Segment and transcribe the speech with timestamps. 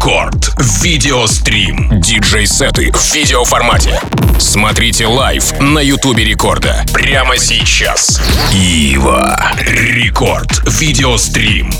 [0.00, 0.54] Record.
[0.82, 2.00] Video Stream.
[2.00, 4.00] Диджей-сеты в видеоформате.
[4.38, 6.86] Смотрите live на Ютубе Рекорда.
[6.94, 8.18] Прямо сейчас.
[8.50, 9.52] IVA.
[9.58, 10.62] Record.
[10.66, 11.70] Video Stream.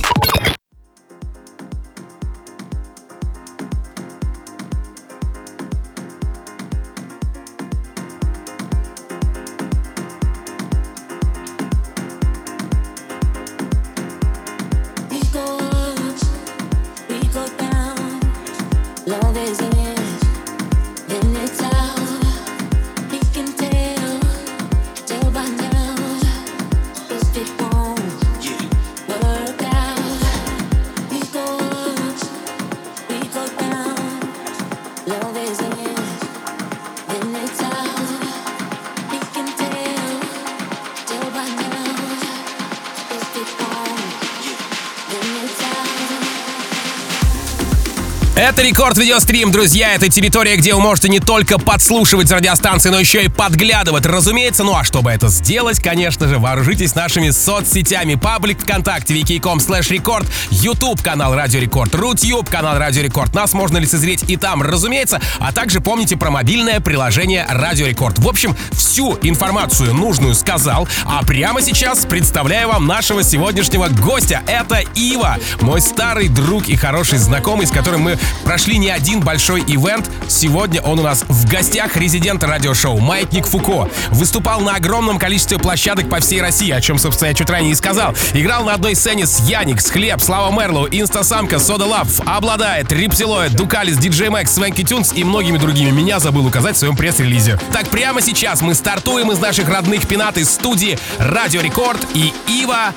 [48.60, 49.94] Это Record Video Stream, друзья.
[49.94, 54.64] Это территория, где вы можете не только подслушивать радиостанции, но еще и подглядывать, разумеется.
[54.64, 58.16] Ну а чтобы это сделать, конечно же, вооружитесь нашими соцсетями.
[58.16, 63.34] Паблик ВКонтакте, vk.com slash record, YouTube канал Радио Рекорд, Rutube канал Радио Рекорд.
[63.34, 65.22] Нас можно лицезреть и там, разумеется.
[65.38, 68.18] А также помните про мобильное приложение Радио Рекорд.
[68.18, 70.86] В общем, всю информацию нужную сказал.
[71.06, 74.42] А прямо сейчас представляю вам нашего сегодняшнего гостя.
[74.46, 78.18] Это IVA, мой старый друг и хороший знакомый, с которым мы
[78.50, 80.10] прошли не один большой event.
[80.26, 83.88] Сегодня он у нас в гостях резидент радиошоу Маятник Фуко.
[84.08, 87.74] Выступал на огромном количестве площадок по всей России, о чем, собственно, я чуть ранее и
[87.76, 88.12] сказал.
[88.32, 93.98] Играл на одной сцене с Yanix, Хлеб, Слава Marlow, Инстасамка, Soda Luv, OBLADAET, Рипсилоид, Дукалис,
[93.98, 95.92] Диджей Мэкс, Swanky Tunes и многими другими.
[95.92, 97.56] Меня забыл указать в своем пресс-релизе.
[97.72, 102.92] Так прямо сейчас мы стартуем из наших родных пенат из студии Радио Рекорд и IVA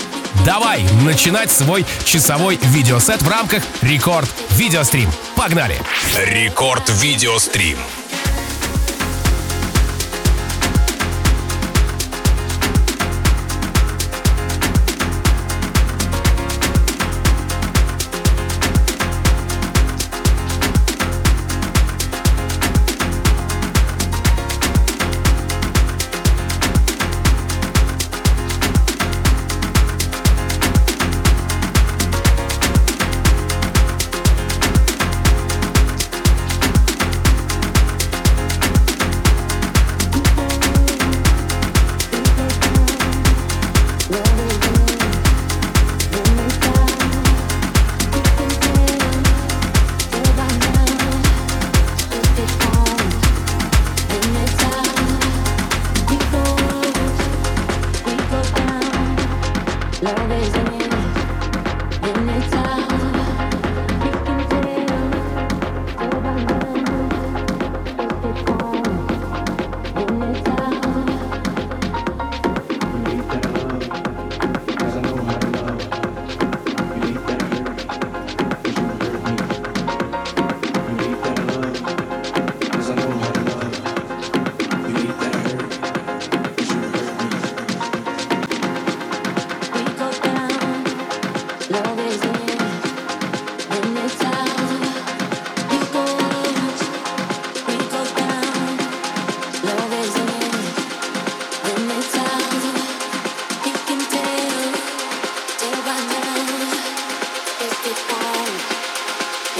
[0.46, 5.10] Давай начинать свой часовой видеосет в рамках Record Video Stream.
[5.36, 5.80] Погнали!
[6.18, 7.78] Рекорд Видеострим.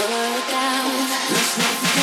[0.06, 1.08] burn down.
[1.30, 1.93] Let's make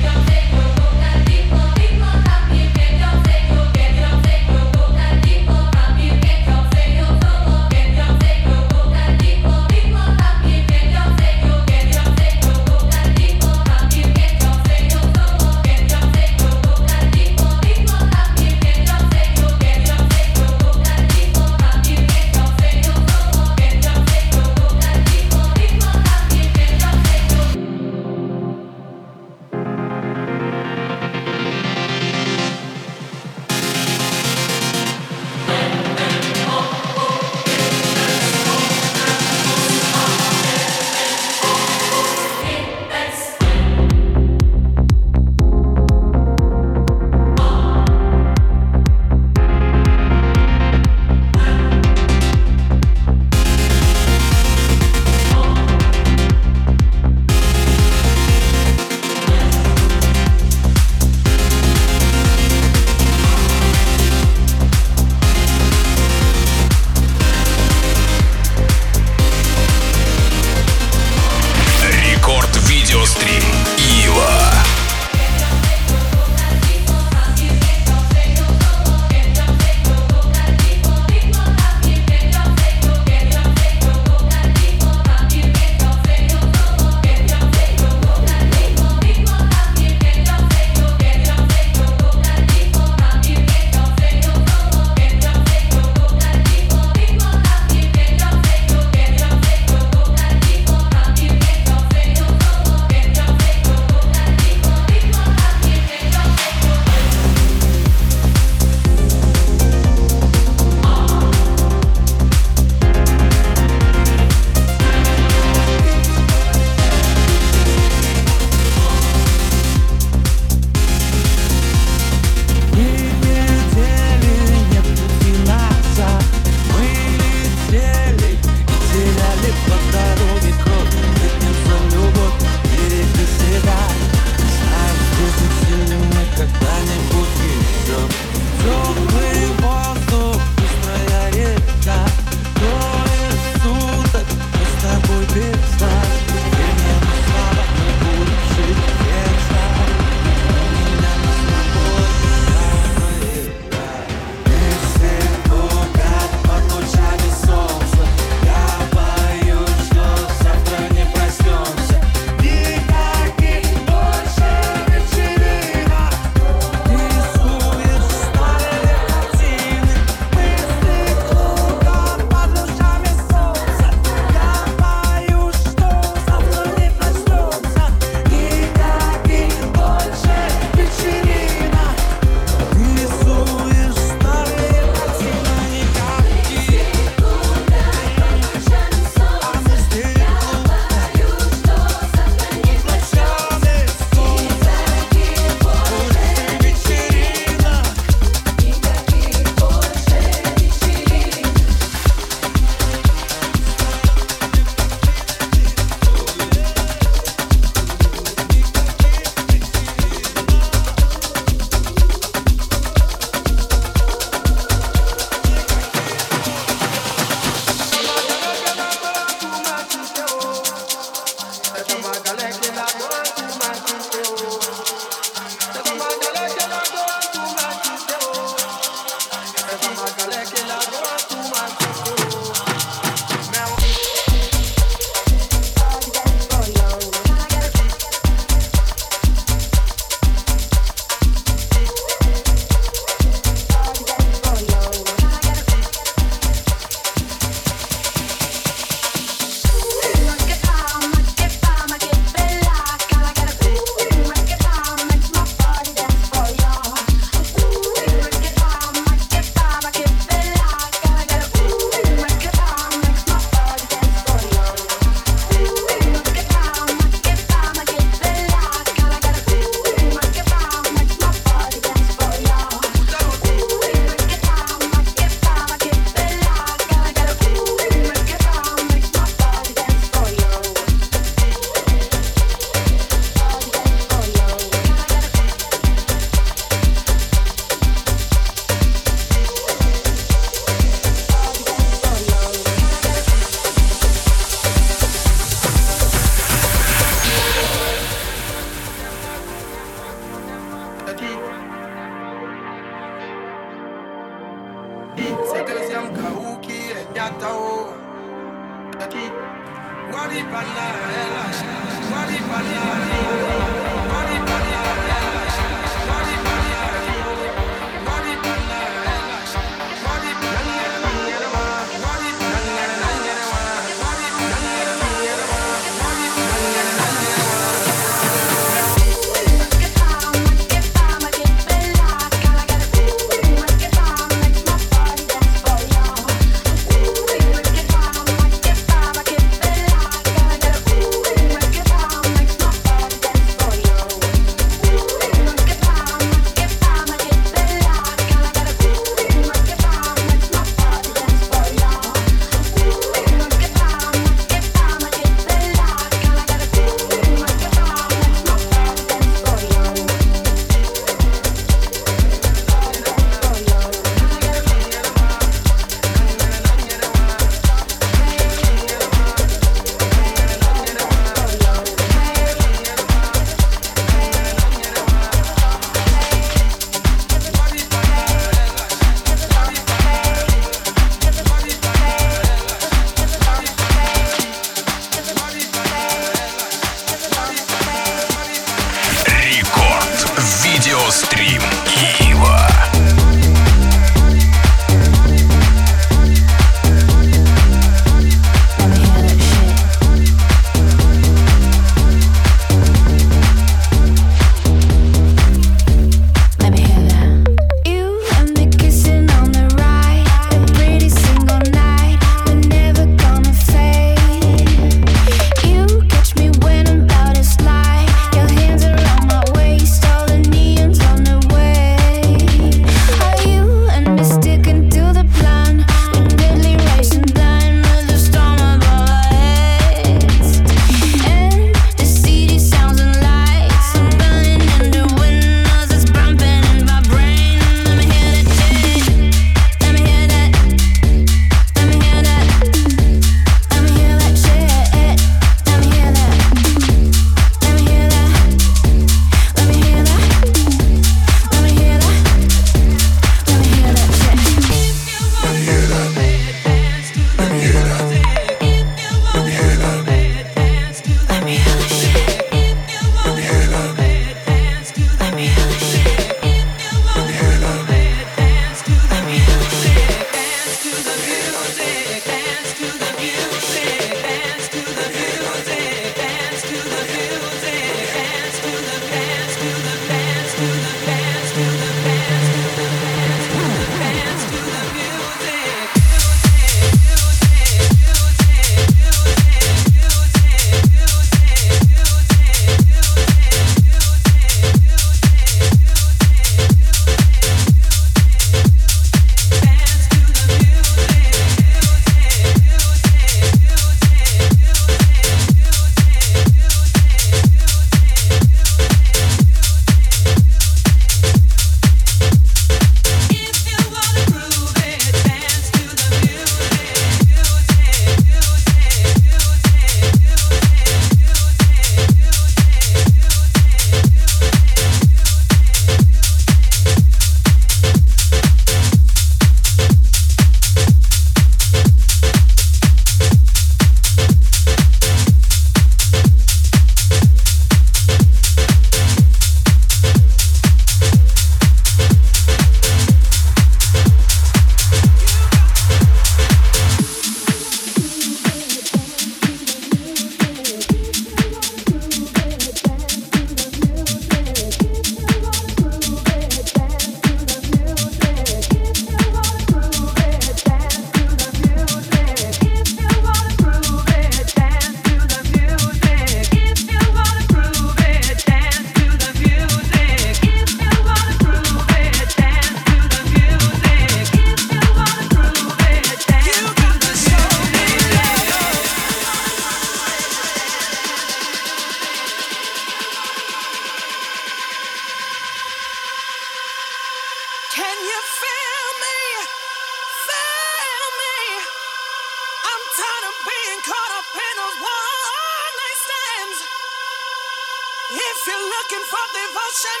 [598.46, 600.00] you're looking for devotion,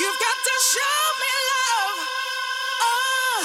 [0.00, 1.98] you've got to show me love.
[2.80, 3.42] Oh,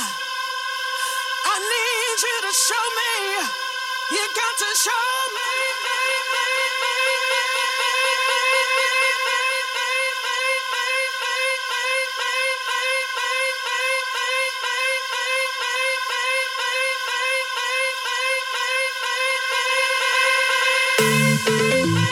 [1.46, 3.14] I need you to show me.
[4.12, 6.00] You got to show me.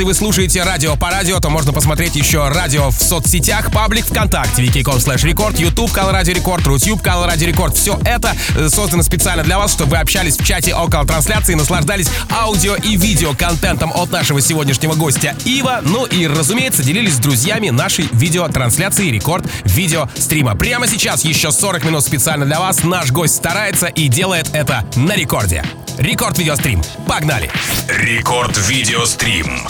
[0.00, 4.62] Если вы слушаете радио по радио, то можно посмотреть еще радио в соцсетях, паблик ВКонтакте,
[4.62, 7.76] vk.com slash record, YouTube, канал Радио Рекорд, Rutube, канал Радио Рекорд.
[7.76, 11.54] Все это э, создано специально для вас, чтобы вы общались в чате около трансляции и
[11.54, 15.80] наслаждались аудио и видео контентом от нашего сегодняшнего гостя IVA.
[15.82, 20.54] Ну и, разумеется, делились с друзьями нашей видеотрансляции Рекорд видеострима.
[20.54, 22.84] Прямо сейчас еще 40 минут специально для вас.
[22.84, 25.62] Наш гость старается и делает это на рекорде.
[25.98, 26.80] Рекорд видеострим.
[27.06, 27.50] Погнали!
[27.86, 29.60] Рекорд видеострим.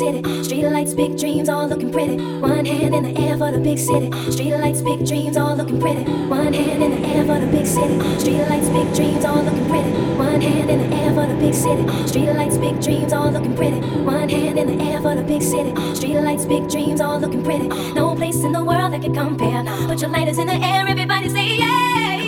[0.00, 0.22] city.
[0.22, 2.16] Streetlights, big dreams, all looking pretty.
[2.40, 4.08] One hand in the air for the big city.
[4.32, 6.04] Street lights, big dreams, all looking pretty.
[6.26, 7.96] One hand in the air for the big city.
[8.18, 9.90] Street lights, big dreams, all looking pretty.
[10.16, 11.82] One hand in the air for the big city.
[12.10, 13.80] Streetlights, big dreams, all looking pretty.
[14.00, 15.72] One hand in the air for the big city.
[15.98, 17.68] Streetlights, big dreams, all looking pretty.
[17.92, 19.62] No place in the world that could compare.
[19.86, 22.19] Put your lighters in the air, everybody say yeah.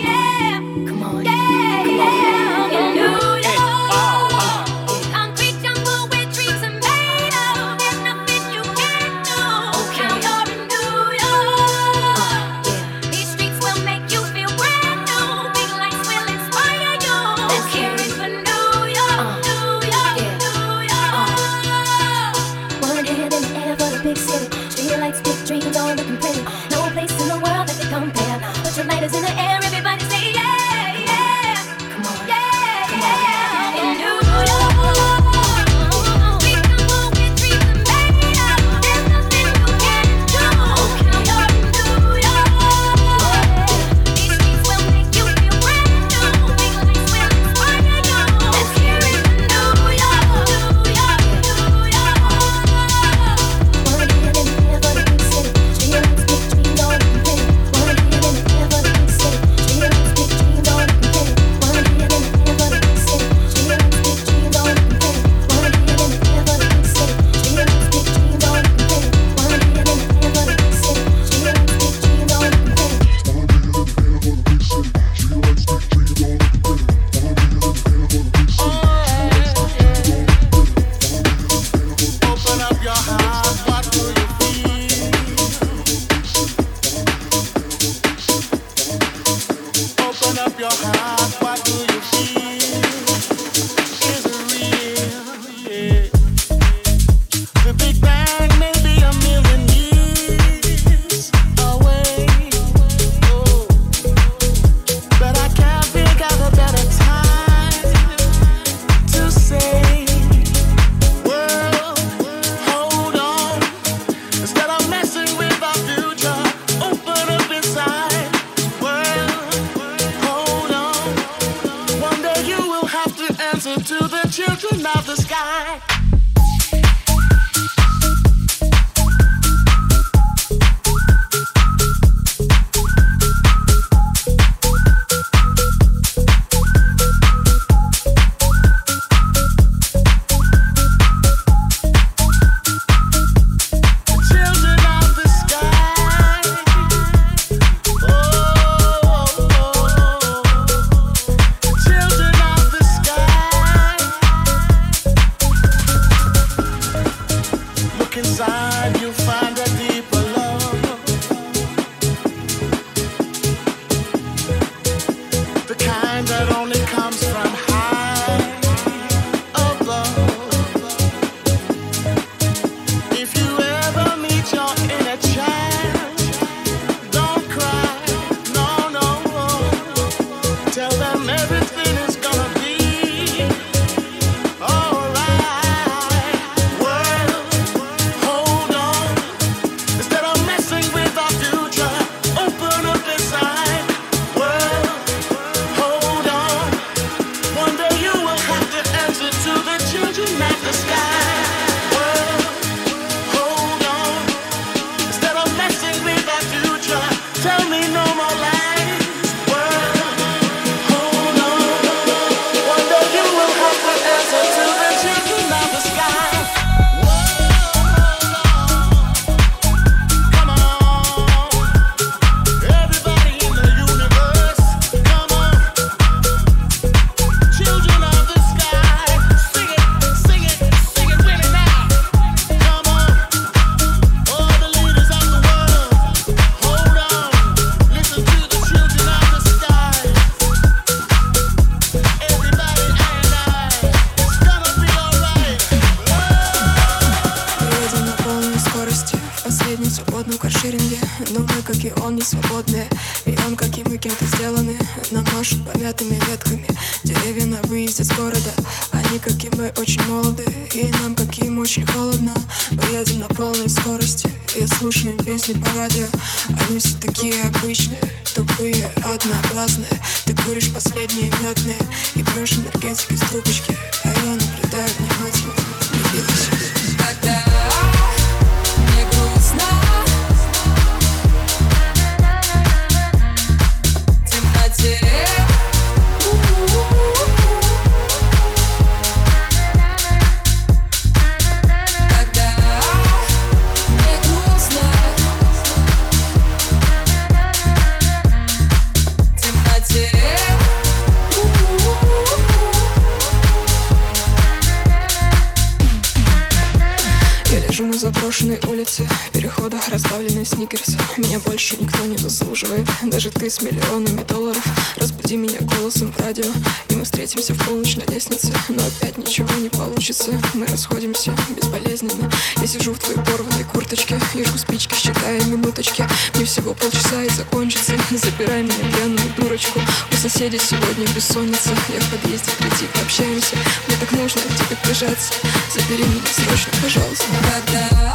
[313.53, 314.65] С миллионами долларов.
[314.97, 316.51] Разбуди меня голосом в радио.
[316.89, 318.51] И мы встретимся в полночь на лестнице.
[318.71, 320.33] Но опять ничего не получится.
[320.55, 322.31] Мы расходимся безболезненно.
[322.57, 324.19] Я сижу в твоей порванной курточке.
[324.35, 326.09] И жгу спички, считая минуточки.
[326.35, 327.93] Мне всего полчаса и закончится.
[328.11, 329.81] Забирай меня пьяную дурочку.
[330.11, 331.71] У соседей сегодня бессонница.
[331.93, 333.57] Я в подъезде приди, пообщаемся.
[333.87, 335.35] Мне так нужно к тебе прижаться.
[335.75, 337.27] Забери меня срочно, пожалуйста
[337.66, 338.12] Когда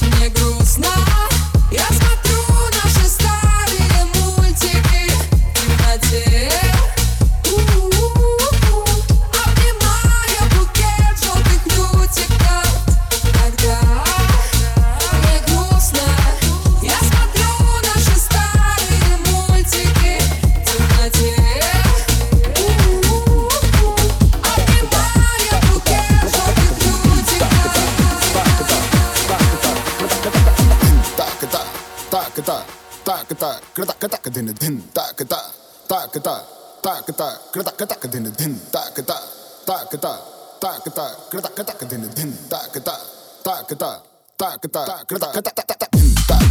[0.00, 0.86] мне грустно
[1.70, 2.21] Я смотрю
[36.12, 36.34] kita
[36.84, 39.16] tak kita kereta kita ke din din tak kita
[39.64, 40.12] tak kita
[40.60, 42.94] tak kita kereta kita ke din din tak kita
[43.40, 43.90] tak kita
[44.36, 45.90] tak kita kereta kita tak tak
[46.28, 46.41] tak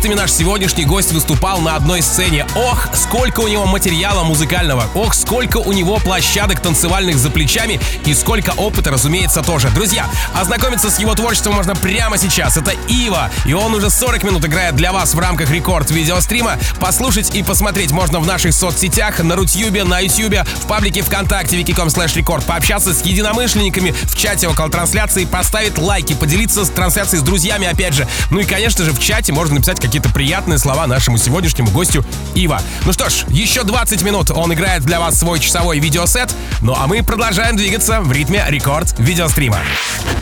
[0.00, 2.46] артистами наш сегодняшний гость выступал на одной сцене.
[2.56, 4.86] Ох, сколько у него материала музыкального.
[4.94, 7.78] Ох, сколько у него площадок танцевальных за плечами.
[8.06, 9.68] И сколько опыта, разумеется, тоже.
[9.68, 12.56] Друзья, ознакомиться с его творчеством можно прямо сейчас.
[12.56, 13.30] Это Ива.
[13.44, 16.56] И он уже 40 минут играет для вас в рамках рекорд видеострима.
[16.80, 21.88] Послушать и посмотреть можно в наших соцсетях, на Рутюбе, на Ютьюбе, в паблике ВКонтакте, wiki.com
[21.88, 22.46] slash рекорд.
[22.46, 27.92] Пообщаться с единомышленниками в чате около трансляции, поставить лайки, поделиться с трансляцией с друзьями, опять
[27.92, 28.08] же.
[28.30, 32.04] Ну и, конечно же, в чате можно написать какие-то какие-то приятные слова нашему сегодняшнему гостю
[32.34, 32.60] Ива.
[32.86, 36.32] Ну что ж, еще 20 минут он играет для вас свой часовой видеосет,
[36.62, 39.58] ну а мы продолжаем двигаться в ритме рекорд видеострима.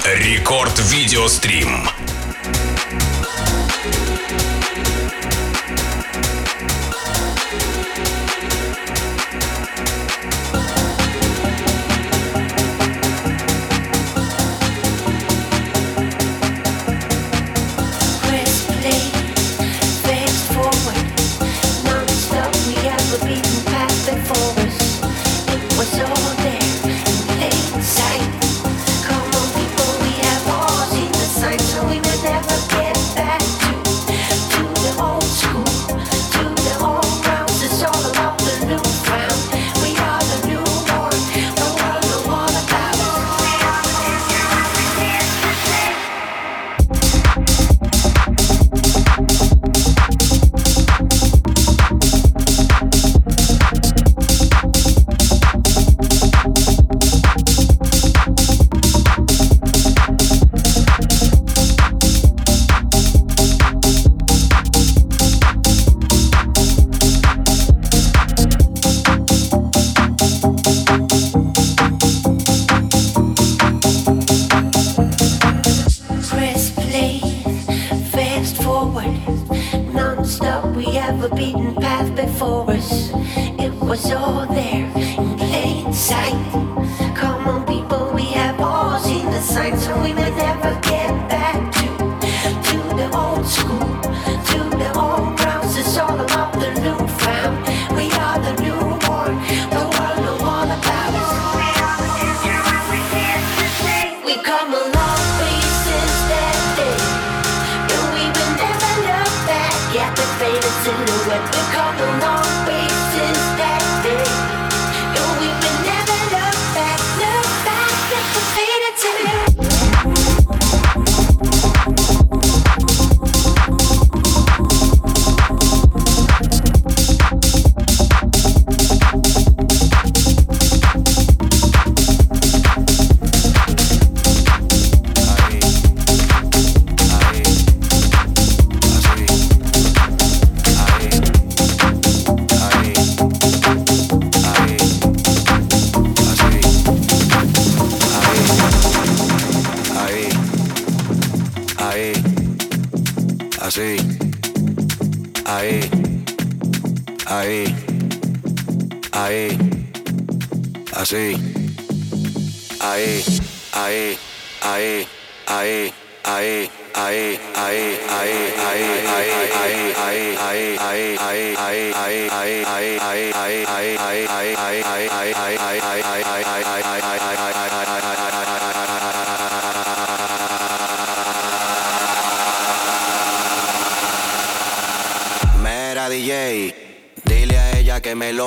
[0.04, 1.86] Рекорд видеострим.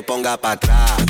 [0.01, 1.00] ponga para atrás.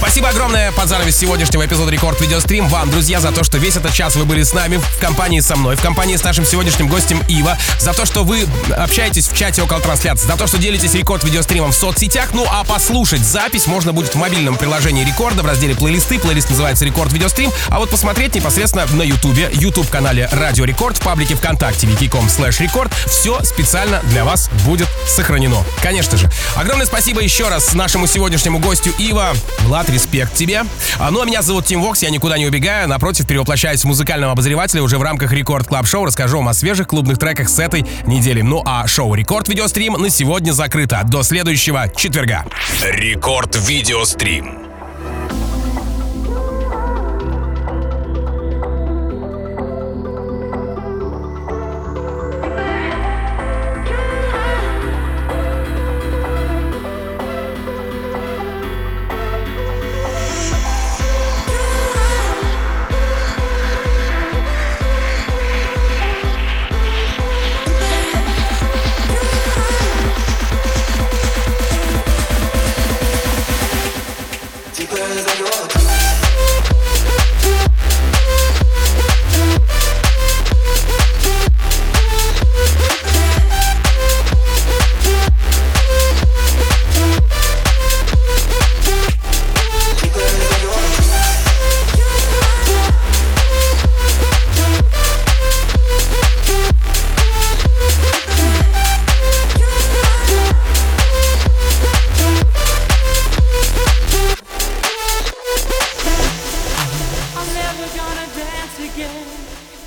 [0.00, 3.92] Спасибо огромное под занавес сегодняшнего эпизода Рекорд Видеострим вам, друзья, за то, что весь этот
[3.92, 7.22] час вы были с нами, в компании со мной, в компании с нашим сегодняшним гостем
[7.28, 11.22] Ива, за то, что вы общаетесь в чате около трансляции, за то, что делитесь Рекорд
[11.22, 12.30] Видеостримом в соцсетях.
[12.32, 16.18] Ну а послушать запись можно будет в мобильном приложении Рекорда в разделе плейлисты.
[16.18, 17.52] Плейлист называется Рекорд Видеострим.
[17.68, 22.90] А вот посмотреть непосредственно на Ютубе, YouTube-канале Радио Рекорд, в паблике ВКонтакте vk.com slash record.
[23.06, 25.62] Все специально для вас будет сохранено.
[25.82, 26.30] Конечно же.
[26.56, 29.34] Огромное спасибо еще раз нашему сегодняшнему гостю Ива.
[29.60, 30.62] Влад, респект тебе.
[30.98, 32.88] А, ну, а меня зовут Тим Вокс, я никуда не убегаю.
[32.88, 36.04] Напротив, перевоплощаюсь в музыкального обозревателя уже в рамках Record Club Show.
[36.04, 38.42] Расскажу вам о свежих клубных треках с этой недели.
[38.42, 41.02] Ну, а шоу Рекорд Видеострим на сегодня закрыто.
[41.04, 42.44] До следующего четверга.
[42.82, 44.69] Рекорд Видеострим.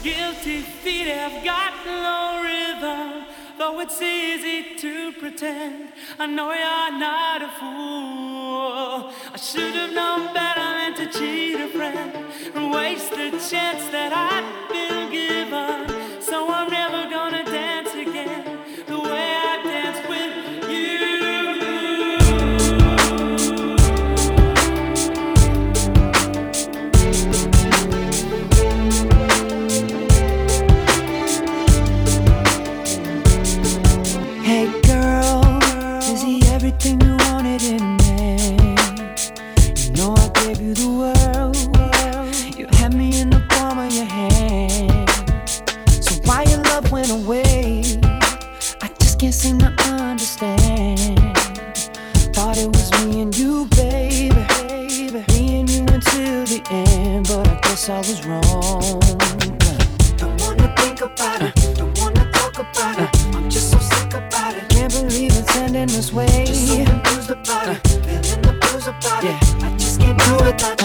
[0.04, 3.24] Guilty feet have got no rhythm.
[3.58, 9.14] Though it's easy to pretend, I know you're not a fool.
[9.34, 12.12] I should have known better than to cheat a friend
[12.54, 14.93] and waste the chance that I'd been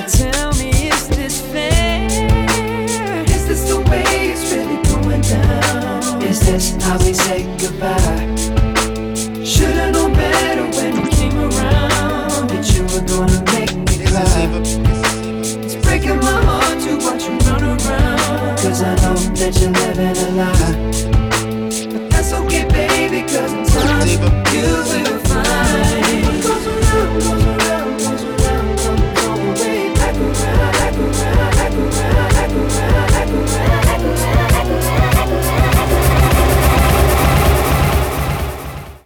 [0.08, 2.06] tell me, is this fair?
[3.28, 6.22] Is this the way it's really going down?
[6.22, 8.34] Is this how we say goodbye?
[9.44, 14.48] Should've known better when you came around that you were gonna make me cry.
[15.64, 18.58] It's breaking my heart to watch you run around.
[18.58, 20.76] Cause I know that you're living a lie.
[21.92, 25.17] But that's okay, baby, in time you will.